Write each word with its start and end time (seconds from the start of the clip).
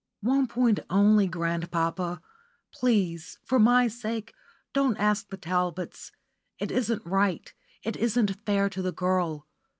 "One 0.23 0.47
point 0.47 0.79
only, 0.89 1.27
grandpapa. 1.27 2.23
Please, 2.73 3.37
for 3.45 3.59
my 3.59 3.87
sake, 3.87 4.33
don't 4.73 4.97
ask 4.97 5.29
the 5.29 5.37
Talbots. 5.37 6.11
It 6.57 6.71
isn't 6.71 7.05
right; 7.05 7.53
it 7.83 7.95
isn't 7.95 8.43
fair 8.43 8.67
to 8.67 8.81
the 8.81 8.91
girl. 8.91 9.45